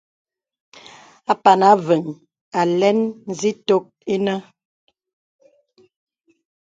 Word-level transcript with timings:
Apàn 1.31 1.61
Avə̄ŋ 1.71 2.03
alɛ̄n 2.61 2.99
zitok 3.39 3.85
inə̀. 4.13 4.39